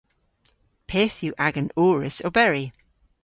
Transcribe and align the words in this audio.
Pyth 0.89 1.19
yw 1.25 1.35
agan 1.47 1.69
ourys 1.85 2.17
oberi? 2.27 2.65